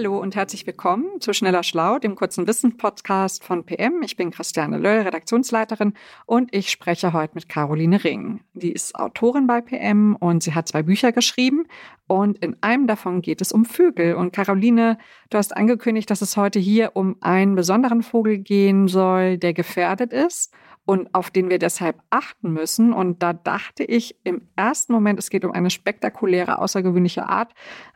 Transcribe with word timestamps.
Hallo 0.00 0.18
und 0.18 0.34
herzlich 0.34 0.66
willkommen 0.66 1.20
zu 1.20 1.34
Schneller 1.34 1.62
Schlau, 1.62 1.98
dem 1.98 2.14
kurzen 2.14 2.46
Wissenspodcast 2.46 3.44
von 3.44 3.66
PM. 3.66 4.00
Ich 4.02 4.16
bin 4.16 4.30
Christiane 4.30 4.78
Löll, 4.78 5.02
Redaktionsleiterin 5.02 5.92
und 6.24 6.54
ich 6.54 6.70
spreche 6.70 7.12
heute 7.12 7.34
mit 7.34 7.50
Caroline 7.50 8.02
Ring. 8.02 8.40
Die 8.54 8.72
ist 8.72 8.94
Autorin 8.94 9.46
bei 9.46 9.60
PM 9.60 10.16
und 10.16 10.42
sie 10.42 10.54
hat 10.54 10.68
zwei 10.68 10.82
Bücher 10.82 11.12
geschrieben 11.12 11.66
und 12.06 12.38
in 12.38 12.56
einem 12.62 12.86
davon 12.86 13.20
geht 13.20 13.42
es 13.42 13.52
um 13.52 13.66
Vögel. 13.66 14.14
Und 14.14 14.32
Caroline, 14.32 14.96
du 15.28 15.36
hast 15.36 15.54
angekündigt, 15.54 16.08
dass 16.08 16.22
es 16.22 16.34
heute 16.34 16.60
hier 16.60 16.92
um 16.94 17.16
einen 17.20 17.54
besonderen 17.54 18.02
Vogel 18.02 18.38
gehen 18.38 18.88
soll, 18.88 19.36
der 19.36 19.52
gefährdet 19.52 20.14
ist 20.14 20.50
und 20.90 21.14
auf 21.14 21.30
den 21.30 21.50
wir 21.50 21.60
deshalb 21.60 22.02
achten 22.10 22.52
müssen. 22.52 22.92
Und 22.92 23.22
da 23.22 23.32
dachte 23.32 23.84
ich 23.84 24.16
im 24.24 24.48
ersten 24.56 24.92
Moment, 24.92 25.20
es 25.20 25.30
geht 25.30 25.44
um 25.44 25.52
eine 25.52 25.70
spektakuläre, 25.70 26.58
außergewöhnliche 26.58 27.28
Art, 27.28 27.52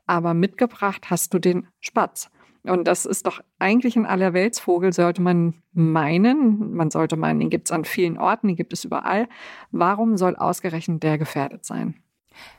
aber 0.06 0.32
mitgebracht 0.32 1.10
hast 1.10 1.34
du 1.34 1.40
den 1.40 1.66
Spatz. 1.80 2.30
Und 2.62 2.86
das 2.86 3.04
ist 3.04 3.26
doch 3.26 3.40
eigentlich 3.58 3.96
ein 3.96 4.06
Allerweltsvogel, 4.06 4.92
sollte 4.92 5.22
man 5.22 5.60
meinen. 5.72 6.72
Man 6.72 6.92
sollte 6.92 7.16
meinen, 7.16 7.40
den 7.40 7.50
gibt 7.50 7.66
es 7.66 7.72
an 7.72 7.84
vielen 7.84 8.16
Orten, 8.16 8.46
den 8.46 8.56
gibt 8.56 8.72
es 8.72 8.84
überall. 8.84 9.26
Warum 9.72 10.16
soll 10.16 10.36
ausgerechnet 10.36 11.02
der 11.02 11.18
gefährdet 11.18 11.64
sein? 11.64 11.96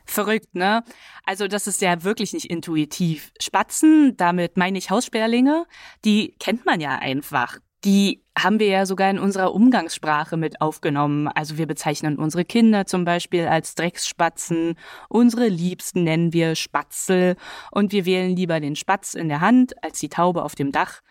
Verrückt, 0.03 0.53
ne? 0.53 0.83
Also 1.23 1.47
das 1.47 1.65
ist 1.65 1.81
ja 1.81 2.03
wirklich 2.03 2.33
nicht 2.33 2.49
intuitiv. 2.49 3.31
Spatzen, 3.41 4.17
damit 4.17 4.57
meine 4.57 4.77
ich 4.77 4.89
Haussperlinge, 4.89 5.65
die 6.03 6.35
kennt 6.39 6.65
man 6.65 6.81
ja 6.81 6.91
einfach 6.99 7.57
die 7.85 8.21
haben 8.37 8.59
wir 8.59 8.67
ja 8.67 8.85
sogar 8.85 9.09
in 9.09 9.19
unserer 9.19 9.53
Umgangssprache 9.53 10.35
mit 10.35 10.59
aufgenommen. 10.59 11.27
Also 11.27 11.57
wir 11.57 11.67
bezeichnen 11.67 12.17
unsere 12.17 12.43
Kinder 12.43 12.85
zum 12.85 13.05
Beispiel 13.05 13.47
als 13.47 13.75
Drecksspatzen, 13.75 14.75
unsere 15.07 15.47
Liebsten 15.47 16.03
nennen 16.03 16.33
wir 16.33 16.55
Spatzel 16.55 17.35
und 17.71 17.91
wir 17.93 18.05
wählen 18.05 18.35
lieber 18.35 18.59
den 18.59 18.75
Spatz 18.75 19.13
in 19.13 19.29
der 19.29 19.39
Hand 19.39 19.81
als 19.83 19.99
die 19.99 20.09
Taube 20.09 20.43
auf 20.43 20.55
dem 20.55 20.71
Dach. 20.71 21.01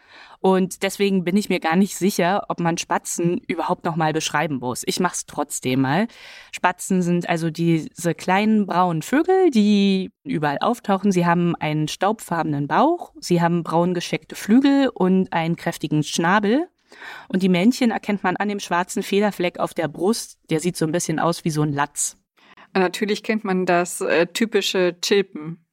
Und 0.45 0.83
deswegen 0.83 1.25
bin 1.25 1.39
ich 1.39 1.49
mir 1.49 1.59
gar 1.59 1.75
nicht 1.75 1.97
sicher, 1.97 2.45
ob 2.51 2.61
man 2.61 2.77
Spatzen 2.77 3.41
überhaupt 3.49 3.87
noch 3.87 3.97
mal 3.97 4.13
beschreiben 4.13 4.57
muss. 4.57 4.83
Ich 4.85 5.01
mach's 5.01 5.25
trotzdem 5.25 5.81
mal. 5.81 6.07
Spatzen 6.53 7.01
sind 7.01 7.27
also 7.27 7.49
diese 7.49 8.15
kleinen 8.15 8.67
braunen 8.67 9.01
Vögel, 9.01 9.49
die 9.49 10.13
überall 10.23 10.59
auftauchen. 10.61 11.13
Sie 11.13 11.25
haben 11.25 11.57
einen 11.57 11.89
staubfarbenen 11.89 12.69
Bauch, 12.69 13.15
sie 13.21 13.41
haben 13.41 13.63
braun 13.63 13.95
gescheckte 13.95 14.35
Flügel 14.35 14.91
und 14.93 15.33
einen 15.33 15.57
kräftigen 15.57 16.03
Schnabel. 16.03 16.69
Und 17.29 17.43
die 17.43 17.49
Männchen 17.49 17.91
erkennt 17.91 18.23
man 18.23 18.37
an 18.37 18.51
dem 18.51 18.61
schwarzen 18.61 19.03
Federfleck 19.03 19.59
auf 19.59 19.73
der 19.73 19.89
Brust. 19.89 20.37
Der 20.51 20.61
sieht 20.61 20.77
so 20.77 20.85
ein 20.85 20.93
bisschen 20.93 21.21
aus 21.21 21.47
wie 21.47 21.51
so 21.51 21.63
ein 21.63 21.73
Latz. 21.73 22.19
Natürlich 22.75 23.23
kennt 23.23 23.45
man 23.45 23.65
das 23.65 24.03
äh, 24.03 24.27
typische 24.27 24.95
Chilpen. 25.01 25.64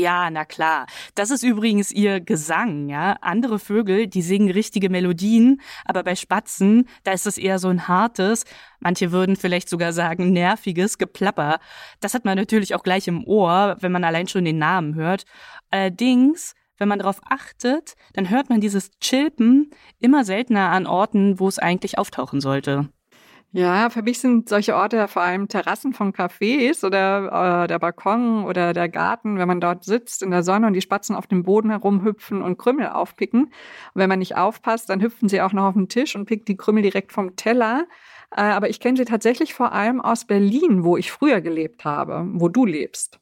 Ja, 0.00 0.30
na 0.30 0.46
klar. 0.46 0.86
Das 1.14 1.30
ist 1.30 1.42
übrigens 1.42 1.92
ihr 1.92 2.20
Gesang, 2.20 2.88
ja. 2.88 3.18
Andere 3.20 3.58
Vögel, 3.58 4.06
die 4.06 4.22
singen 4.22 4.50
richtige 4.50 4.88
Melodien, 4.88 5.60
aber 5.84 6.02
bei 6.02 6.16
Spatzen, 6.16 6.88
da 7.04 7.12
ist 7.12 7.26
es 7.26 7.36
eher 7.36 7.58
so 7.58 7.68
ein 7.68 7.86
hartes, 7.86 8.44
manche 8.78 9.12
würden 9.12 9.36
vielleicht 9.36 9.68
sogar 9.68 9.92
sagen 9.92 10.32
nerviges 10.32 10.96
Geplapper. 10.96 11.58
Das 12.00 12.14
hat 12.14 12.24
man 12.24 12.38
natürlich 12.38 12.74
auch 12.74 12.82
gleich 12.82 13.08
im 13.08 13.24
Ohr, 13.24 13.76
wenn 13.80 13.92
man 13.92 14.04
allein 14.04 14.26
schon 14.26 14.46
den 14.46 14.56
Namen 14.56 14.94
hört. 14.94 15.24
Allerdings, 15.68 16.54
wenn 16.78 16.88
man 16.88 16.98
darauf 16.98 17.20
achtet, 17.28 17.94
dann 18.14 18.30
hört 18.30 18.48
man 18.48 18.62
dieses 18.62 18.90
Chilpen 19.00 19.70
immer 19.98 20.24
seltener 20.24 20.70
an 20.70 20.86
Orten, 20.86 21.38
wo 21.38 21.46
es 21.46 21.58
eigentlich 21.58 21.98
auftauchen 21.98 22.40
sollte. 22.40 22.88
Ja, 23.52 23.90
für 23.90 24.02
mich 24.02 24.20
sind 24.20 24.48
solche 24.48 24.76
Orte 24.76 25.08
vor 25.08 25.22
allem 25.22 25.48
Terrassen 25.48 25.92
von 25.92 26.12
Cafés 26.12 26.84
oder 26.86 27.64
äh, 27.64 27.66
der 27.66 27.80
Balkon 27.80 28.44
oder 28.44 28.72
der 28.72 28.88
Garten, 28.88 29.38
wenn 29.38 29.48
man 29.48 29.60
dort 29.60 29.82
sitzt 29.82 30.22
in 30.22 30.30
der 30.30 30.44
Sonne 30.44 30.68
und 30.68 30.74
die 30.74 30.80
Spatzen 30.80 31.16
auf 31.16 31.26
dem 31.26 31.42
Boden 31.42 31.70
herumhüpfen 31.70 32.42
und 32.42 32.58
Krümel 32.58 32.86
aufpicken. 32.86 33.46
Und 33.46 33.52
wenn 33.94 34.08
man 34.08 34.20
nicht 34.20 34.36
aufpasst, 34.36 34.88
dann 34.88 35.00
hüpfen 35.00 35.28
sie 35.28 35.40
auch 35.40 35.52
noch 35.52 35.64
auf 35.64 35.74
den 35.74 35.88
Tisch 35.88 36.14
und 36.14 36.26
pickt 36.26 36.46
die 36.46 36.56
Krümel 36.56 36.84
direkt 36.84 37.12
vom 37.12 37.34
Teller. 37.34 37.88
Äh, 38.30 38.42
aber 38.42 38.70
ich 38.70 38.78
kenne 38.78 38.96
sie 38.96 39.04
tatsächlich 39.04 39.52
vor 39.52 39.72
allem 39.72 40.00
aus 40.00 40.26
Berlin, 40.26 40.84
wo 40.84 40.96
ich 40.96 41.10
früher 41.10 41.40
gelebt 41.40 41.84
habe, 41.84 42.28
wo 42.34 42.48
du 42.48 42.64
lebst. 42.64 43.18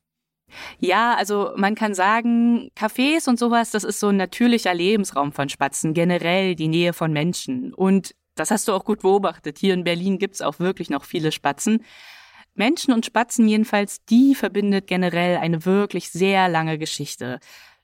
Ja, 0.78 1.14
also 1.14 1.52
man 1.56 1.74
kann 1.74 1.94
sagen, 1.94 2.70
Cafés 2.76 3.28
und 3.28 3.38
sowas, 3.38 3.70
das 3.70 3.84
ist 3.84 4.00
so 4.00 4.08
ein 4.08 4.16
natürlicher 4.16 4.74
Lebensraum 4.74 5.32
von 5.32 5.48
Spatzen, 5.48 5.94
generell 5.94 6.54
die 6.54 6.68
Nähe 6.68 6.92
von 6.92 7.12
Menschen. 7.12 7.72
Und 7.72 8.14
das 8.38 8.50
hast 8.50 8.68
du 8.68 8.72
auch 8.72 8.84
gut 8.84 9.02
beobachtet. 9.02 9.58
Hier 9.58 9.74
in 9.74 9.84
Berlin 9.84 10.18
gibt's 10.18 10.42
auch 10.42 10.58
wirklich 10.58 10.90
noch 10.90 11.04
viele 11.04 11.32
Spatzen. 11.32 11.84
Menschen 12.54 12.92
und 12.92 13.06
Spatzen 13.06 13.46
jedenfalls, 13.48 14.04
die 14.04 14.34
verbindet 14.34 14.86
generell 14.88 15.36
eine 15.36 15.64
wirklich 15.64 16.10
sehr 16.10 16.48
lange 16.48 16.76
Geschichte. 16.76 17.38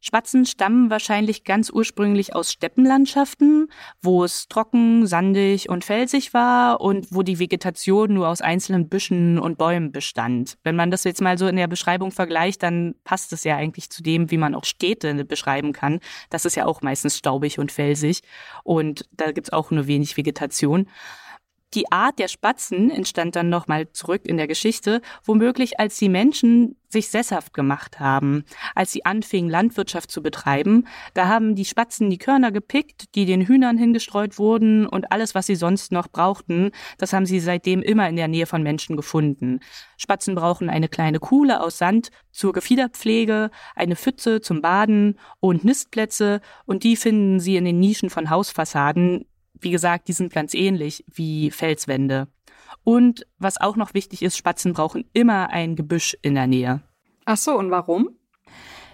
Spatzen 0.06 0.44
stammen 0.44 0.90
wahrscheinlich 0.90 1.44
ganz 1.44 1.70
ursprünglich 1.70 2.34
aus 2.34 2.52
Steppenlandschaften, 2.52 3.68
wo 4.02 4.22
es 4.22 4.48
trocken, 4.48 5.06
sandig 5.06 5.70
und 5.70 5.82
felsig 5.82 6.34
war 6.34 6.82
und 6.82 7.06
wo 7.08 7.22
die 7.22 7.38
Vegetation 7.38 8.12
nur 8.12 8.28
aus 8.28 8.42
einzelnen 8.42 8.90
Büschen 8.90 9.38
und 9.38 9.56
Bäumen 9.56 9.92
bestand. 9.92 10.58
Wenn 10.62 10.76
man 10.76 10.90
das 10.90 11.04
jetzt 11.04 11.22
mal 11.22 11.38
so 11.38 11.46
in 11.46 11.56
der 11.56 11.68
Beschreibung 11.68 12.10
vergleicht, 12.10 12.62
dann 12.62 12.96
passt 13.04 13.32
es 13.32 13.44
ja 13.44 13.56
eigentlich 13.56 13.88
zu 13.88 14.02
dem, 14.02 14.30
wie 14.30 14.36
man 14.36 14.54
auch 14.54 14.66
Städte 14.66 15.24
beschreiben 15.24 15.72
kann. 15.72 16.00
Das 16.28 16.44
ist 16.44 16.54
ja 16.54 16.66
auch 16.66 16.82
meistens 16.82 17.16
staubig 17.16 17.58
und 17.58 17.72
felsig 17.72 18.20
und 18.62 19.08
da 19.10 19.32
gibt's 19.32 19.54
auch 19.54 19.70
nur 19.70 19.86
wenig 19.86 20.18
Vegetation. 20.18 20.86
Die 21.74 21.90
Art 21.90 22.20
der 22.20 22.28
Spatzen 22.28 22.88
entstand 22.90 23.34
dann 23.34 23.48
nochmal 23.48 23.90
zurück 23.92 24.22
in 24.26 24.36
der 24.36 24.46
Geschichte, 24.46 25.00
womöglich 25.24 25.80
als 25.80 25.98
die 25.98 26.08
Menschen 26.08 26.76
sich 26.88 27.08
sesshaft 27.08 27.52
gemacht 27.52 27.98
haben. 27.98 28.44
Als 28.76 28.92
sie 28.92 29.04
anfingen, 29.04 29.50
Landwirtschaft 29.50 30.08
zu 30.08 30.22
betreiben, 30.22 30.86
da 31.14 31.26
haben 31.26 31.56
die 31.56 31.64
Spatzen 31.64 32.10
die 32.10 32.18
Körner 32.18 32.52
gepickt, 32.52 33.16
die 33.16 33.26
den 33.26 33.42
Hühnern 33.42 33.76
hingestreut 33.76 34.38
wurden 34.38 34.86
und 34.86 35.10
alles, 35.10 35.34
was 35.34 35.46
sie 35.46 35.56
sonst 35.56 35.90
noch 35.90 36.06
brauchten, 36.06 36.70
das 36.98 37.12
haben 37.12 37.26
sie 37.26 37.40
seitdem 37.40 37.82
immer 37.82 38.08
in 38.08 38.14
der 38.14 38.28
Nähe 38.28 38.46
von 38.46 38.62
Menschen 38.62 38.94
gefunden. 38.94 39.58
Spatzen 39.98 40.36
brauchen 40.36 40.70
eine 40.70 40.88
kleine 40.88 41.18
Kuhle 41.18 41.60
aus 41.60 41.78
Sand 41.78 42.10
zur 42.30 42.52
Gefiederpflege, 42.52 43.50
eine 43.74 43.96
Pfütze 43.96 44.40
zum 44.40 44.62
Baden 44.62 45.18
und 45.40 45.64
Nistplätze 45.64 46.40
und 46.66 46.84
die 46.84 46.94
finden 46.94 47.40
sie 47.40 47.56
in 47.56 47.64
den 47.64 47.80
Nischen 47.80 48.10
von 48.10 48.30
Hausfassaden, 48.30 49.26
wie 49.60 49.70
gesagt, 49.70 50.08
die 50.08 50.12
sind 50.12 50.32
ganz 50.32 50.54
ähnlich 50.54 51.04
wie 51.12 51.50
Felswände. 51.50 52.28
Und 52.82 53.26
was 53.38 53.60
auch 53.60 53.76
noch 53.76 53.94
wichtig 53.94 54.22
ist, 54.22 54.36
Spatzen 54.36 54.72
brauchen 54.72 55.04
immer 55.12 55.50
ein 55.50 55.76
Gebüsch 55.76 56.16
in 56.22 56.34
der 56.34 56.46
Nähe. 56.46 56.82
Ach 57.24 57.36
so, 57.36 57.56
und 57.56 57.70
warum? 57.70 58.10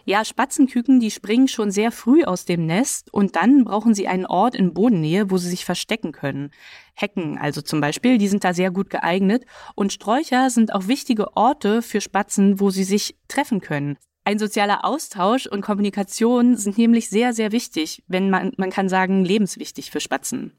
Ja, 0.04 0.24
Spatzenküken, 0.24 0.98
die 0.98 1.10
springen 1.10 1.46
schon 1.46 1.70
sehr 1.70 1.92
früh 1.92 2.24
aus 2.24 2.44
dem 2.44 2.66
Nest 2.66 3.12
und 3.12 3.36
dann 3.36 3.64
brauchen 3.64 3.94
sie 3.94 4.08
einen 4.08 4.26
Ort 4.26 4.54
in 4.54 4.72
Bodennähe, 4.72 5.30
wo 5.30 5.36
sie 5.36 5.48
sich 5.48 5.64
verstecken 5.64 6.12
können. 6.12 6.50
Hecken 6.94 7.38
also 7.38 7.60
zum 7.60 7.80
Beispiel, 7.80 8.18
die 8.18 8.28
sind 8.28 8.42
da 8.42 8.54
sehr 8.54 8.70
gut 8.70 8.90
geeignet 8.90 9.44
und 9.74 9.92
Sträucher 9.92 10.50
sind 10.50 10.72
auch 10.74 10.88
wichtige 10.88 11.36
Orte 11.36 11.82
für 11.82 12.00
Spatzen, 12.00 12.60
wo 12.60 12.70
sie 12.70 12.84
sich 12.84 13.16
treffen 13.28 13.60
können. 13.60 13.98
Ein 14.30 14.38
sozialer 14.38 14.84
Austausch 14.84 15.48
und 15.48 15.60
Kommunikation 15.60 16.56
sind 16.56 16.78
nämlich 16.78 17.10
sehr, 17.10 17.32
sehr 17.32 17.50
wichtig, 17.50 18.04
wenn 18.06 18.30
man, 18.30 18.52
man 18.58 18.70
kann 18.70 18.88
sagen, 18.88 19.24
lebenswichtig 19.24 19.90
für 19.90 19.98
Spatzen. 19.98 20.52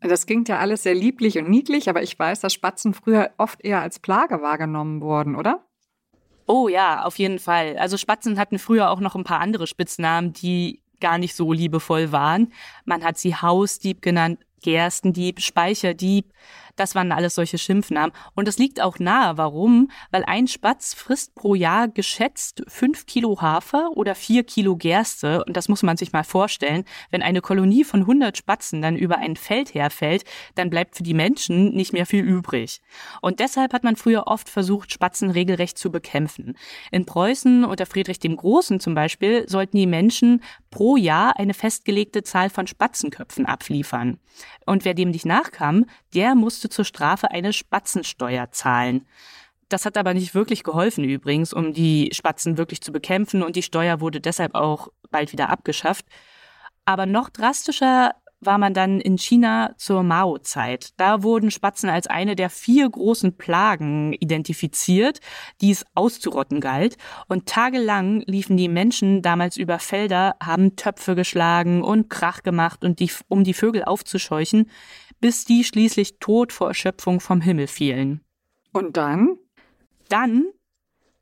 Das 0.00 0.26
klingt 0.26 0.48
ja 0.48 0.58
alles 0.58 0.82
sehr 0.82 0.96
lieblich 0.96 1.38
und 1.38 1.48
niedlich, 1.48 1.88
aber 1.88 2.02
ich 2.02 2.18
weiß, 2.18 2.40
dass 2.40 2.52
Spatzen 2.52 2.94
früher 2.94 3.30
oft 3.38 3.64
eher 3.64 3.80
als 3.80 4.00
Plage 4.00 4.42
wahrgenommen 4.42 5.02
wurden, 5.02 5.36
oder? 5.36 5.64
Oh 6.48 6.66
ja, 6.66 7.04
auf 7.04 7.16
jeden 7.16 7.38
Fall. 7.38 7.78
Also 7.78 7.96
Spatzen 7.96 8.40
hatten 8.40 8.58
früher 8.58 8.90
auch 8.90 8.98
noch 8.98 9.14
ein 9.14 9.22
paar 9.22 9.38
andere 9.38 9.68
Spitznamen, 9.68 10.32
die 10.32 10.82
gar 11.00 11.18
nicht 11.18 11.36
so 11.36 11.52
liebevoll 11.52 12.10
waren. 12.10 12.52
Man 12.86 13.04
hat 13.04 13.18
sie 13.18 13.36
Hausdieb 13.36 14.02
genannt, 14.02 14.40
Gerstendieb, 14.64 15.40
Speicherdieb. 15.40 16.32
Das 16.76 16.94
waren 16.94 17.12
alles 17.12 17.34
solche 17.34 17.58
Schimpfnamen. 17.58 18.12
Und 18.34 18.48
es 18.48 18.58
liegt 18.58 18.80
auch 18.80 18.98
nahe. 18.98 19.36
Warum? 19.36 19.90
Weil 20.10 20.24
ein 20.24 20.46
Spatz 20.46 20.94
frisst 20.94 21.34
pro 21.34 21.54
Jahr 21.54 21.88
geschätzt 21.88 22.62
fünf 22.68 23.06
Kilo 23.06 23.40
Hafer 23.40 23.90
oder 23.94 24.14
vier 24.14 24.44
Kilo 24.44 24.76
Gerste. 24.76 25.44
Und 25.44 25.56
das 25.56 25.68
muss 25.68 25.82
man 25.82 25.96
sich 25.96 26.12
mal 26.12 26.24
vorstellen. 26.24 26.84
Wenn 27.10 27.22
eine 27.22 27.40
Kolonie 27.40 27.84
von 27.84 28.00
100 28.00 28.36
Spatzen 28.36 28.82
dann 28.82 28.96
über 28.96 29.18
ein 29.18 29.36
Feld 29.36 29.74
herfällt, 29.74 30.24
dann 30.54 30.70
bleibt 30.70 30.96
für 30.96 31.02
die 31.02 31.14
Menschen 31.14 31.74
nicht 31.74 31.92
mehr 31.92 32.06
viel 32.06 32.24
übrig. 32.24 32.80
Und 33.20 33.40
deshalb 33.40 33.72
hat 33.72 33.84
man 33.84 33.96
früher 33.96 34.26
oft 34.26 34.48
versucht, 34.48 34.92
Spatzen 34.92 35.30
regelrecht 35.30 35.78
zu 35.78 35.90
bekämpfen. 35.90 36.56
In 36.90 37.06
Preußen 37.06 37.64
unter 37.64 37.86
Friedrich 37.86 38.18
dem 38.18 38.36
Großen 38.36 38.80
zum 38.80 38.94
Beispiel 38.94 39.48
sollten 39.48 39.76
die 39.76 39.86
Menschen 39.86 40.42
pro 40.70 40.96
Jahr 40.96 41.38
eine 41.38 41.54
festgelegte 41.54 42.22
Zahl 42.22 42.50
von 42.50 42.66
Spatzenköpfen 42.66 43.46
abliefern. 43.46 44.18
Und 44.66 44.84
wer 44.84 44.94
dem 44.94 45.10
nicht 45.10 45.26
nachkam, 45.26 45.86
der 46.14 46.34
musste 46.34 46.61
zur 46.68 46.84
Strafe 46.84 47.30
eine 47.30 47.52
Spatzensteuer 47.52 48.50
zahlen. 48.50 49.06
Das 49.68 49.86
hat 49.86 49.96
aber 49.96 50.12
nicht 50.14 50.34
wirklich 50.34 50.64
geholfen 50.64 51.04
übrigens, 51.04 51.52
um 51.52 51.72
die 51.72 52.10
Spatzen 52.12 52.58
wirklich 52.58 52.82
zu 52.82 52.92
bekämpfen 52.92 53.42
und 53.42 53.56
die 53.56 53.62
Steuer 53.62 54.00
wurde 54.00 54.20
deshalb 54.20 54.54
auch 54.54 54.88
bald 55.10 55.32
wieder 55.32 55.48
abgeschafft. 55.48 56.04
Aber 56.84 57.06
noch 57.06 57.30
drastischer 57.30 58.14
war 58.44 58.58
man 58.58 58.74
dann 58.74 59.00
in 59.00 59.18
China 59.18 59.74
zur 59.76 60.02
Mao-Zeit. 60.02 60.90
Da 60.96 61.22
wurden 61.22 61.50
Spatzen 61.50 61.88
als 61.88 62.06
eine 62.06 62.36
der 62.36 62.50
vier 62.50 62.88
großen 62.88 63.36
Plagen 63.36 64.12
identifiziert, 64.14 65.20
die 65.60 65.70
es 65.70 65.84
auszurotten 65.94 66.60
galt. 66.60 66.96
Und 67.28 67.46
tagelang 67.46 68.22
liefen 68.26 68.56
die 68.56 68.68
Menschen 68.68 69.22
damals 69.22 69.56
über 69.56 69.78
Felder, 69.78 70.36
haben 70.42 70.76
Töpfe 70.76 71.14
geschlagen 71.14 71.82
und 71.82 72.10
Krach 72.10 72.42
gemacht, 72.42 72.84
und 72.84 73.00
die, 73.00 73.10
um 73.28 73.44
die 73.44 73.54
Vögel 73.54 73.84
aufzuscheuchen, 73.84 74.70
bis 75.20 75.44
die 75.44 75.64
schließlich 75.64 76.18
tot 76.18 76.52
vor 76.52 76.68
Erschöpfung 76.68 77.20
vom 77.20 77.40
Himmel 77.40 77.66
fielen. 77.68 78.20
Und 78.72 78.96
dann? 78.96 79.38
Dann 80.08 80.46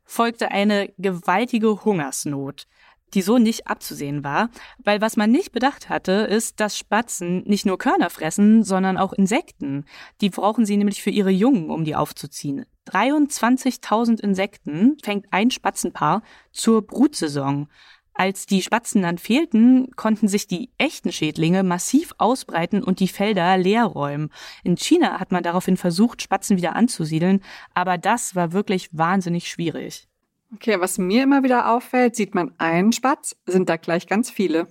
folgte 0.03 0.51
eine 0.51 0.91
gewaltige 0.97 1.85
Hungersnot 1.85 2.67
die 3.13 3.21
so 3.21 3.37
nicht 3.37 3.67
abzusehen 3.67 4.23
war, 4.23 4.49
weil 4.83 5.01
was 5.01 5.17
man 5.17 5.31
nicht 5.31 5.51
bedacht 5.51 5.89
hatte, 5.89 6.11
ist, 6.11 6.59
dass 6.59 6.77
Spatzen 6.77 7.43
nicht 7.43 7.65
nur 7.65 7.77
Körner 7.77 8.09
fressen, 8.09 8.63
sondern 8.63 8.97
auch 8.97 9.13
Insekten. 9.13 9.85
Die 10.21 10.29
brauchen 10.29 10.65
sie 10.65 10.77
nämlich 10.77 11.01
für 11.01 11.09
ihre 11.09 11.31
Jungen, 11.31 11.69
um 11.69 11.83
die 11.83 11.95
aufzuziehen. 11.95 12.65
23.000 12.89 14.21
Insekten 14.21 14.97
fängt 15.03 15.27
ein 15.31 15.51
Spatzenpaar 15.51 16.23
zur 16.51 16.85
Brutsaison. 16.85 17.67
Als 18.13 18.45
die 18.45 18.61
Spatzen 18.61 19.01
dann 19.01 19.17
fehlten, 19.17 19.89
konnten 19.95 20.27
sich 20.27 20.45
die 20.45 20.69
echten 20.77 21.11
Schädlinge 21.11 21.63
massiv 21.63 22.13
ausbreiten 22.17 22.83
und 22.83 22.99
die 22.99 23.07
Felder 23.07 23.57
leer 23.57 23.85
räumen. 23.85 24.29
In 24.63 24.75
China 24.75 25.19
hat 25.19 25.31
man 25.31 25.43
daraufhin 25.43 25.77
versucht, 25.77 26.21
Spatzen 26.21 26.57
wieder 26.57 26.75
anzusiedeln, 26.75 27.41
aber 27.73 27.97
das 27.97 28.35
war 28.35 28.51
wirklich 28.51 28.89
wahnsinnig 28.91 29.49
schwierig. 29.49 30.10
Okay, 30.53 30.79
was 30.79 30.97
mir 30.97 31.23
immer 31.23 31.43
wieder 31.43 31.71
auffällt, 31.71 32.15
sieht 32.15 32.35
man 32.35 32.53
einen 32.57 32.91
Spatz, 32.91 33.35
sind 33.45 33.69
da 33.69 33.77
gleich 33.77 34.05
ganz 34.05 34.29
viele. 34.29 34.67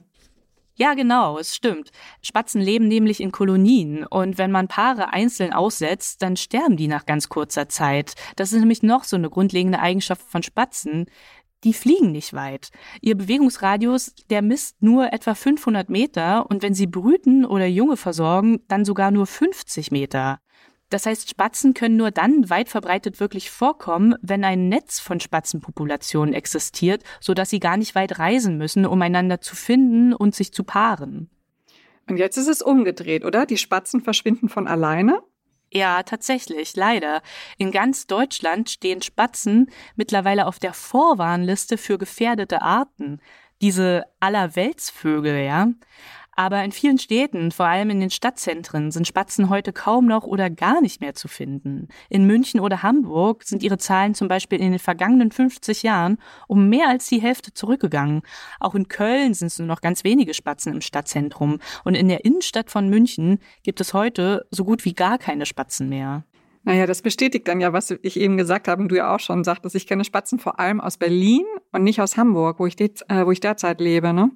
Ja, 0.75 0.95
genau, 0.95 1.39
es 1.39 1.55
stimmt. 1.55 1.91
Spatzen 2.23 2.61
leben 2.61 2.89
nämlich 2.89 3.21
in 3.21 3.33
Kolonien 3.33 4.07
und 4.07 4.39
wenn 4.39 4.51
man 4.51 4.69
Paare 4.69 5.13
einzeln 5.13 5.53
aussetzt, 5.53 6.23
dann 6.23 6.37
sterben 6.37 6.77
die 6.77 6.89
nach 6.89 7.07
ganz 7.07 7.29
kurzer 7.29 7.69
Zeit. 7.69 8.15
Das 8.37 8.53
ist 8.53 8.61
nämlich 8.61 8.83
noch 8.83 9.05
so 9.05 9.17
eine 9.17 9.29
grundlegende 9.29 9.79
Eigenschaft 9.79 10.23
von 10.23 10.43
Spatzen. 10.43 11.07
Die 11.65 11.75
fliegen 11.75 12.13
nicht 12.13 12.33
weit. 12.33 12.71
Ihr 13.03 13.15
Bewegungsradius, 13.17 14.15
der 14.31 14.41
misst 14.41 14.83
nur 14.83 15.13
etwa 15.13 15.35
500 15.35 15.91
Meter 15.91 16.49
und 16.49 16.63
wenn 16.63 16.73
sie 16.73 16.87
brüten 16.87 17.45
oder 17.45 17.67
Junge 17.67 17.99
versorgen, 17.99 18.61
dann 18.69 18.87
sogar 18.87 19.11
nur 19.11 19.27
50 19.27 19.91
Meter. 19.91 20.41
Das 20.91 21.07
heißt, 21.07 21.31
Spatzen 21.31 21.73
können 21.73 21.97
nur 21.97 22.11
dann 22.11 22.51
weit 22.51 22.69
verbreitet 22.69 23.21
wirklich 23.21 23.51
vorkommen, 23.51 24.17
wenn 24.21 24.45
ein 24.45 24.69
Netz 24.69 25.01
von 25.01 25.21
Spatzenpopulationen 25.21 26.35
existiert, 26.35 27.05
sodass 27.21 27.51
sie 27.51 27.61
gar 27.61 27.77
nicht 27.77 27.95
weit 27.95 28.19
reisen 28.19 28.59
müssen, 28.59 28.85
um 28.85 29.01
einander 29.01 29.41
zu 29.41 29.57
finden 29.57 30.13
und 30.13 30.35
sich 30.35 30.53
zu 30.53 30.65
paaren. 30.65 31.31
Und 32.09 32.17
jetzt 32.17 32.37
ist 32.37 32.49
es 32.49 32.61
umgedreht, 32.61 33.25
oder? 33.25 33.47
Die 33.47 33.57
Spatzen 33.57 34.01
verschwinden 34.01 34.49
von 34.49 34.67
alleine? 34.67 35.23
Ja, 35.73 36.03
tatsächlich, 36.03 36.75
leider. 36.75 37.23
In 37.57 37.71
ganz 37.71 38.09
Deutschland 38.09 38.69
stehen 38.69 39.03
Spatzen 39.03 39.71
mittlerweile 39.95 40.47
auf 40.47 40.59
der 40.59 40.73
Vorwarnliste 40.73 41.79
für 41.79 41.97
gefährdete 41.97 42.63
Arten. 42.63 43.21
Diese 43.63 44.07
Allerweltsvögel, 44.19 45.45
ja. 45.45 45.69
Aber 46.33 46.63
in 46.65 46.73
vielen 46.73 46.99
Städten, 46.99 47.51
vor 47.51 47.67
allem 47.67 47.91
in 47.91 48.01
den 48.01 48.11
Stadtzentren, 48.11 48.91
sind 48.91 49.07
Spatzen 49.07 49.51
heute 49.51 49.73
kaum 49.73 50.07
noch 50.07 50.25
oder 50.25 50.49
gar 50.49 50.81
nicht 50.81 51.01
mehr 51.01 51.15
zu 51.15 51.29
finden. 51.29 51.89
In 52.09 52.27
München 52.27 52.61
oder 52.61 52.83
Hamburg 52.83 53.45
sind 53.45 53.63
ihre 53.63 53.79
Zahlen 53.79 54.15
zum 54.15 54.29
Beispiel 54.29 54.61
in 54.61 54.71
den 54.71 54.79
vergangenen 54.79 55.33
50 55.33 55.83
Jahren 55.83 56.19
um 56.49 56.69
mehr 56.69 56.89
als 56.89 57.09
die 57.09 57.21
Hälfte 57.21 57.53
zurückgegangen. 57.53 58.23
Auch 58.59 58.75
in 58.75 58.89
Köln 58.89 59.35
sind 59.35 59.49
es 59.49 59.59
nur 59.59 59.69
noch 59.69 59.81
ganz 59.81 60.05
wenige 60.05 60.35
Spatzen 60.35 60.73
im 60.73 60.81
Stadtzentrum. 60.81 61.59
Und 61.85 61.95
in 61.95 62.09
der 62.09 62.25
Innenstadt 62.25 62.71
von 62.71 62.89
München 62.89 63.39
gibt 63.63 63.81
es 63.81 63.93
heute 63.93 64.47
so 64.51 64.65
gut 64.65 64.85
wie 64.85 64.95
gar 64.95 65.19
keine 65.19 65.47
Spatzen 65.47 65.89
mehr. 65.89 66.25
Naja, 66.63 66.87
das 66.87 67.01
bestätigt 67.01 67.49
dann 67.49 67.61
ja, 67.61 67.73
was 67.73 67.91
ich 67.91 68.21
eben 68.21 68.37
gesagt 68.37 68.69
habe 68.69 68.83
und 68.83 68.89
du 68.91 68.97
ja 68.97 69.15
auch 69.15 69.21
schon 69.21 69.45
sagtest. 69.45 69.75
Ich 69.75 69.87
kenne 69.87 70.05
Spatzen 70.05 70.39
vor 70.39 70.61
allem 70.61 70.81
aus 70.81 70.99
Berlin 70.99 71.45
und 71.73 71.83
nicht 71.83 72.01
aus 72.03 72.17
Hamburg, 72.17 72.61
wo 72.61 72.67
ich, 72.67 72.79
äh, 72.79 73.25
wo 73.25 73.31
ich 73.31 73.41
derzeit 73.41 73.81
lebe, 73.81 74.13
ne? 74.13 74.31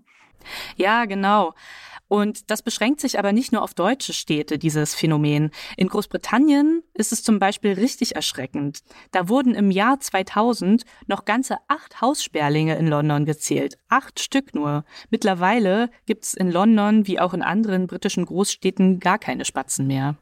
Ja, 0.77 1.05
genau. 1.05 1.55
Und 2.09 2.51
das 2.51 2.63
beschränkt 2.63 3.01
sich 3.01 3.19
aber 3.19 3.33
nicht 3.33 3.53
nur 3.53 3.63
auf 3.63 3.75
deutsche 3.75 4.13
Städte, 4.13 4.59
dieses 4.59 4.95
Phänomen. 4.95 5.51
In 5.77 5.89
Großbritannien 5.89 6.83
ist 6.93 7.13
es 7.13 7.23
zum 7.23 7.39
Beispiel 7.39 7.73
richtig 7.73 8.15
erschreckend. 8.15 8.81
Da 9.11 9.29
wurden 9.29 9.55
im 9.55 9.71
Jahr 9.71 9.99
2000 9.99 10.85
noch 11.07 11.25
ganze 11.25 11.57
acht 11.67 12.01
Haussperlinge 12.01 12.77
in 12.77 12.87
London 12.87 13.25
gezählt. 13.25 13.79
Acht 13.89 14.21
Stück 14.21 14.55
nur. 14.55 14.85
Mittlerweile 15.11 15.91
gibt 16.07 16.25
es 16.25 16.35
in 16.35 16.51
London 16.51 17.07
wie 17.07 17.19
auch 17.19 17.35
in 17.35 17.43
anderen 17.43 17.87
britischen 17.87 18.27
Großstädten 18.27 19.01
gar 19.01 19.19
keine 19.19 19.45
Spatzen 19.45 19.87
mehr. 19.87 20.17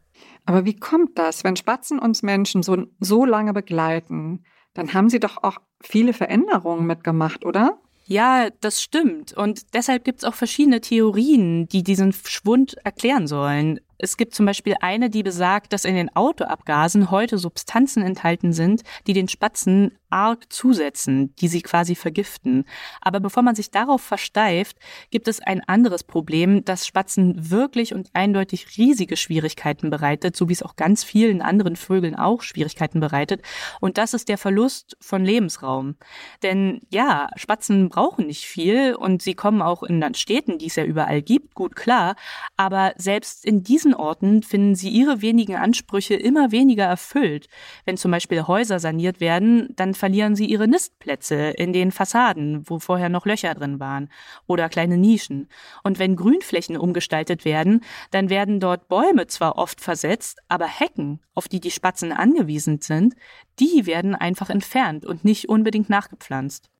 Aber 0.45 0.65
wie 0.65 0.77
kommt 0.77 1.19
das, 1.19 1.45
wenn 1.45 1.57
Spatzen 1.57 1.99
uns 1.99 2.23
Menschen 2.23 2.63
so, 2.63 2.87
so 3.01 3.25
lange 3.25 3.53
begleiten? 3.53 4.45
Dann 4.75 4.95
haben 4.95 5.11
sie 5.11 5.21
doch 5.21 5.43
auch 5.43 5.59
viele 5.81 6.13
Veränderungen 6.13 6.87
mitgemacht, 6.87 7.45
oder? 7.45 7.79
Ja, 8.05 8.51
das 8.61 8.83
stimmt. 8.83 9.33
Und 9.33 9.75
deshalb 9.75 10.05
gibt 10.05 10.19
es 10.19 10.25
auch 10.25 10.35
verschiedene 10.35 10.81
Theorien, 10.81 11.69
die 11.69 11.83
diesen 11.83 12.13
Schwund 12.13 12.75
erklären 12.85 13.27
sollen. 13.27 13.81
Es 14.03 14.17
gibt 14.17 14.35
zum 14.35 14.47
Beispiel 14.47 14.75
eine, 14.81 15.11
die 15.11 15.23
besagt, 15.23 15.73
dass 15.73 15.85
in 15.85 15.95
den 15.95 16.15
Autoabgasen 16.17 17.13
heute 17.13 17.39
Substanzen 17.39 18.03
enthalten 18.03 18.53
sind, 18.53 18.83
die 19.07 19.13
den 19.13 19.29
Spatzen 19.29 19.97
arg 20.13 20.53
zusetzen, 20.53 21.35
die 21.37 21.49
sie 21.49 21.63
quasi 21.63 21.95
vergiften. 21.95 22.65
Aber 23.01 23.21
bevor 23.21 23.43
man 23.43 23.55
sich 23.55 23.71
darauf 23.71 24.03
versteift, 24.03 24.77
gibt 25.11 25.27
es 25.27 25.41
ein 25.41 25.63
anderes 25.67 26.05
Problem, 26.05 26.65
das 26.65 26.87
Spatzen 26.87 27.51
wirklich 27.51 27.95
und 27.95 28.11
eindeutig 28.13 28.77
riesige 28.77 29.17
Schwierigkeiten 29.17 29.89
bereitet, 29.89 30.37
so 30.37 30.49
wie 30.49 30.53
es 30.53 30.63
auch 30.63 30.77
ganz 30.77 31.03
vielen 31.03 31.41
anderen 31.41 31.77
Vögeln 31.77 32.15
auch 32.15 32.43
Schwierigkeiten 32.43 33.01
bereitet. 33.01 33.43
Und 33.81 33.99
das 33.99 34.15
ist 34.15 34.29
der 34.29 34.37
Verlust 34.37 34.97
von 35.01 35.25
Lebensraum. 35.25 35.97
Denn 36.43 36.83
ja, 36.91 37.29
Spatzen 37.37 37.89
brauchen 37.89 38.27
nicht 38.27 38.45
viel 38.45 38.95
und 38.95 39.23
sie 39.23 39.35
kommen 39.35 39.63
auch 39.63 39.83
in 39.83 40.03
Städten, 40.15 40.59
die 40.59 40.67
es 40.67 40.77
ja 40.77 40.85
überall 40.85 41.23
gibt, 41.23 41.55
gut 41.55 41.77
klar. 41.77 42.17
Aber 42.57 42.93
selbst 42.97 43.45
in 43.45 43.63
diesen 43.63 43.92
diesen 43.93 44.00
Orten 44.00 44.43
finden 44.43 44.75
sie 44.75 44.89
ihre 44.89 45.21
wenigen 45.21 45.56
Ansprüche 45.56 46.15
immer 46.15 46.50
weniger 46.50 46.85
erfüllt. 46.85 47.49
Wenn 47.85 47.99
zum 47.99 48.11
Beispiel 48.11 48.47
Häuser 48.47 48.79
saniert 48.79 49.21
werden, 49.21 49.69
dann 49.77 49.93
verlieren 49.93 50.35
sie 50.35 50.47
ihre 50.47 50.67
Nistplätze 50.67 51.50
in 51.50 51.75
den 51.75 51.93
Fassaden, 51.93 52.62
wo 52.69 52.79
vorher 52.79 53.11
noch 53.11 53.27
Löcher 53.27 53.55
drin 53.55 53.81
waren, 53.81 54.09
oder 54.47 54.71
kleine 54.71 54.97
Nischen. 54.97 55.49
Und 55.83 55.99
wenn 55.99 56.17
Grünflächen 56.17 56.79
umgestaltet 56.79 57.44
werden, 57.44 57.83
dann 58.12 58.31
werden 58.31 58.61
dort 58.61 58.89
Bäume 58.89 59.27
zwar 59.27 59.58
oft 59.58 59.81
versetzt, 59.81 60.39
aber 60.49 60.67
Hecken, 60.67 61.20
auf 61.34 61.49
die 61.49 61.61
die 61.61 61.70
Spatzen 61.70 62.13
angewiesen 62.13 62.81
sind, 62.81 63.15
die 63.61 63.84
werden 63.84 64.15
einfach 64.15 64.49
entfernt 64.49 65.05
und 65.05 65.22
nicht 65.25 65.51
unbedingt 65.51 65.91
nachgepflanzt. 65.91 66.70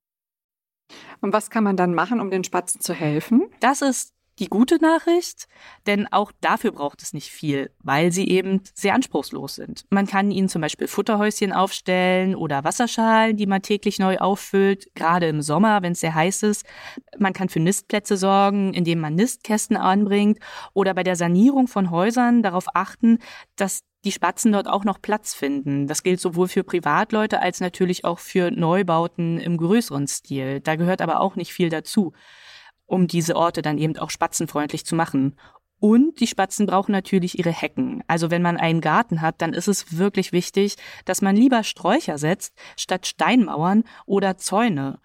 Und 1.21 1.33
was 1.35 1.51
kann 1.51 1.65
man 1.65 1.77
dann 1.77 1.95
machen, 1.95 2.21
um 2.21 2.31
den 2.31 2.45
Spatzen 2.45 2.81
zu 2.81 2.95
helfen? 2.95 3.49
Das 3.61 3.83
ist 3.83 4.15
die 4.39 4.49
gute 4.49 4.77
Nachricht, 4.77 5.47
denn 5.87 6.11
auch 6.11 6.33
dafür 6.41 6.73
braucht 6.73 7.03
es 7.03 7.13
nicht 7.13 7.31
viel, 7.31 7.71
weil 7.83 8.13
sie 8.13 8.29
eben 8.29 8.63
sehr 8.75 8.95
anspruchslos 8.95 9.57
sind. 9.57 9.85
Man 9.91 10.07
kann 10.07 10.31
ihnen 10.31 10.49
zum 10.49 10.63
Beispiel 10.63 10.89
Futterhäuschen 10.89 11.53
aufstellen 11.53 12.35
oder 12.35 12.65
Wasserschalen, 12.65 13.37
die 13.37 13.47
man 13.47 13.63
täglich 13.63 13.99
neu 13.99 14.19
auffüllt, 14.19 14.89
gerade 14.95 15.29
im 15.29 15.43
Sommer, 15.43 15.83
wenn 15.83 15.93
es 15.93 16.01
sehr 16.01 16.15
heiß 16.15 16.45
ist. 16.45 16.65
Man 17.19 17.33
kann 17.33 17.49
für 17.49 17.61
Nistplätze 17.61 18.17
sorgen, 18.17 18.73
indem 18.73 19.01
man 19.01 19.15
Nistkästen 19.15 19.77
anbringt 19.77 20.39
oder 20.73 20.95
bei 20.95 21.03
der 21.03 21.17
Sanierung 21.17 21.69
von 21.69 21.91
Häusern 21.91 22.43
darauf 22.43 22.67
achten, 22.75 23.19
dass 23.57 23.83
die 24.05 24.13
Spatzen 24.13 24.53
dort 24.53 24.67
auch 24.67 24.85
noch 24.85 25.01
Platz 25.01 25.33
finden. 25.35 25.87
Das 25.87 26.03
gilt 26.03 26.21
sowohl 26.21 26.49
für 26.49 26.65
Privatleute 26.65 27.41
als 27.41 27.61
natürlich 27.61 28.05
auch 28.05 28.19
für 28.19 28.51
Neubauten 28.51 29.39
im 29.39 29.57
größeren 29.57 30.09
Stil. 30.09 30.61
Da 30.61 30.75
gehört 30.75 31.01
aber 31.01 31.21
auch 31.21 31.37
nicht 31.37 31.53
viel 31.53 31.69
dazu 31.69 32.13
um 32.87 33.07
diese 33.07 33.37
Orte 33.37 33.63
dann 33.63 33.79
eben 33.79 33.97
auch 33.99 34.11
spatzenfreundlich 34.11 34.85
zu 34.85 34.95
machen. 34.95 35.37
Und 35.79 36.21
die 36.21 36.29
Spatzen 36.29 36.67
brauchen 36.67 36.93
natürlich 36.93 37.39
ihre 37.39 37.51
Hecken. 37.51 38.05
Also 38.07 38.31
wenn 38.31 38.43
man 38.43 38.57
einen 38.57 38.81
Garten 38.81 39.21
hat, 39.21 39.43
dann 39.43 39.53
ist 39.53 39.67
es 39.67 39.99
wirklich 39.99 40.31
wichtig, 40.31 40.77
dass 41.07 41.23
man 41.23 41.35
lieber 41.35 41.65
Sträucher 41.65 42.19
setzt, 42.19 42.55
statt 42.77 43.07
Steinmauern 43.07 43.83
oder 44.07 44.37
Zäune. 44.37 45.01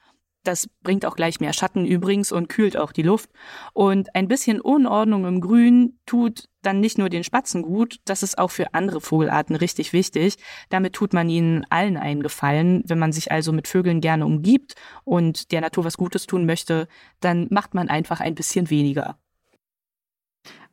Das 0.48 0.70
bringt 0.82 1.06
auch 1.06 1.18
gleich 1.18 1.42
mehr 1.42 1.51
Schatten 1.51 1.86
übrigens 1.86 2.32
und 2.32 2.48
kühlt 2.48 2.77
auch 2.77 2.94
die 2.94 3.01
Luft. 3.01 3.30
Und 3.74 4.16
ein 4.16 4.30
bisschen 4.30 4.62
Unordnung 4.62 5.25
im 5.25 5.42
Grün 5.42 6.00
tut 6.06 6.48
dann 6.62 6.80
nicht 6.80 6.98
nur 6.98 7.10
den 7.10 7.25
Spatzen 7.25 7.63
gut, 7.63 7.98
das 8.06 8.24
ist 8.24 8.38
auch 8.38 8.51
für 8.51 8.74
andere 8.74 9.01
Vogelarten 9.01 9.58
richtig 9.58 9.92
wichtig. 9.92 10.38
Damit 10.70 10.94
tut 10.94 11.12
man 11.12 11.30
ihnen 11.30 11.66
allen 11.70 11.98
einen 11.98 12.24
Gefallen. 12.24 12.82
Wenn 12.86 12.98
man 12.98 13.12
sich 13.12 13.30
also 13.30 13.51
mit 13.51 13.68
Vögeln 13.68 14.00
gerne 14.00 14.25
umgibt 14.25 14.75
und 15.04 15.51
der 15.51 15.60
Natur 15.60 15.84
was 15.84 15.98
Gutes 15.98 16.27
tun 16.27 16.46
möchte, 16.46 16.88
dann 17.20 17.48
macht 17.50 17.74
man 17.74 17.89
einfach 17.89 18.22
ein 18.22 18.36
bisschen 18.36 18.70
weniger. 18.70 19.18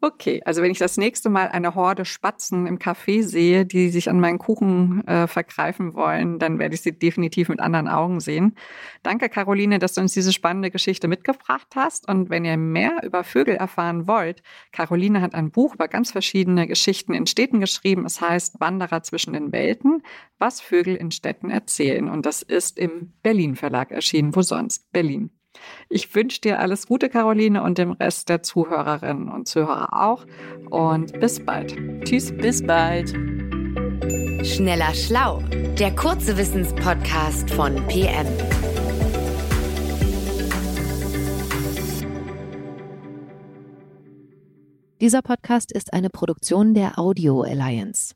Okay, 0.04 0.43
also 0.45 0.61
wenn 0.61 0.71
ich 0.71 0.76
das 0.76 0.99
nächste 0.99 1.31
Mal 1.31 1.49
eine 1.49 1.75
Horde 1.75 2.04
Spatzen 2.04 2.66
im 2.66 2.78
Café 2.78 3.23
sehe, 3.23 3.64
die 3.64 3.88
sich 3.88 4.11
an 4.11 4.21
meinen 4.21 4.37
Kuchen 4.37 5.02
äh, 5.09 5.26
vergreifen 5.26 5.95
wollen, 5.95 6.38
dann 6.38 6.59
werde 6.59 6.75
ich 6.75 6.83
sie 6.83 6.99
definitiv 6.99 7.49
mit 7.49 7.59
anderen 7.59 7.88
Augen 7.88 8.21
sehen. 8.21 8.54
Danke, 9.02 9.31
Caroline, 9.31 9.78
dass 9.78 9.95
du 9.95 10.02
uns 10.02 10.12
diese 10.12 10.35
spannende 10.35 10.71
Geschichte 10.71 11.09
mitgebracht 11.09 11.69
hast. 11.75 12.07
Und 12.07 12.28
wenn 12.28 12.45
ihr 12.45 12.59
mehr 12.59 13.00
über 13.02 13.25
Vögel 13.25 13.57
erfahren 13.57 14.07
wollt, 14.07 14.43
Caroline 14.73 15.23
hat 15.23 15.35
ein 15.35 15.50
Buch 15.50 15.75
über 15.75 15.88
ganz 15.88 16.12
verschiedene 16.12 16.66
Geschichten 16.66 17.14
in 17.14 17.26
Städten 17.26 17.61
geschrieben. 17.61 18.04
Es 18.04 18.21
heißt 18.21 18.61
Wanderer 18.61 19.02
zwischen 19.02 19.33
den 19.33 19.52
Welten, 19.52 20.02
was 20.38 20.61
Vögel 20.61 20.97
in 20.97 21.12
Städten 21.12 21.49
erzählen. 21.49 22.11
Und 22.11 22.26
das 22.26 22.43
ist 22.43 22.78
im 22.78 23.14
Berlin 23.23 23.57
Verlag 23.57 23.90
erschienen. 23.90 24.37
Wo 24.37 24.43
sonst? 24.43 24.93
Berlin. 24.93 25.31
Ich 25.89 26.15
wünsche 26.15 26.41
dir 26.41 26.59
alles 26.59 26.87
Gute, 26.87 27.09
Caroline, 27.09 27.63
und 27.63 27.79
dem 27.79 27.93
Rest 27.93 28.29
der 28.29 28.43
Zuhörerinnen 28.43 29.29
und 29.29 29.49
Zuhörer 29.49 29.93
auch. 29.93 30.27
Und 30.71 31.19
bis 31.21 31.45
bald. 31.45 31.77
Tschüss. 32.05 32.37
Bis 32.37 32.67
bald. 32.67 33.11
Schneller 34.45 34.93
Schlau, 34.95 35.43
der 35.79 35.95
kurze 35.95 36.37
Wissenspodcast 36.37 37.51
von 37.51 37.75
PM. 37.87 38.27
Dieser 45.01 45.23
Podcast 45.23 45.73
ist 45.73 45.93
eine 45.93 46.09
Produktion 46.09 46.73
der 46.73 46.99
Audio 46.99 47.43
Alliance. 47.43 48.15